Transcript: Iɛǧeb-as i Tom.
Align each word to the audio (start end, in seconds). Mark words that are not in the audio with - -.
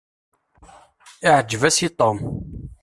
Iɛǧeb-as 1.27 1.77
i 1.87 1.89
Tom. 1.99 2.17